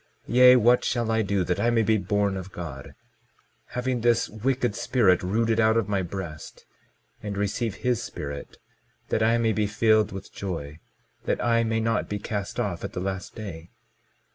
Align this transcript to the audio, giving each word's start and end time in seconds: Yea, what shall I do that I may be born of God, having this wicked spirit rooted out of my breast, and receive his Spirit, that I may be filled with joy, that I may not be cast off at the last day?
Yea, 0.25 0.55
what 0.55 0.83
shall 0.83 1.11
I 1.11 1.21
do 1.21 1.43
that 1.43 1.59
I 1.59 1.69
may 1.69 1.83
be 1.83 1.99
born 1.99 2.35
of 2.35 2.51
God, 2.51 2.95
having 3.67 4.01
this 4.01 4.27
wicked 4.29 4.73
spirit 4.75 5.21
rooted 5.21 5.59
out 5.59 5.77
of 5.77 5.87
my 5.87 6.01
breast, 6.01 6.65
and 7.21 7.37
receive 7.37 7.75
his 7.75 8.01
Spirit, 8.01 8.57
that 9.09 9.21
I 9.21 9.37
may 9.37 9.53
be 9.53 9.67
filled 9.67 10.11
with 10.11 10.33
joy, 10.33 10.79
that 11.25 11.39
I 11.39 11.63
may 11.63 11.79
not 11.81 12.09
be 12.09 12.17
cast 12.17 12.59
off 12.59 12.83
at 12.83 12.93
the 12.93 12.99
last 12.99 13.35
day? 13.35 13.69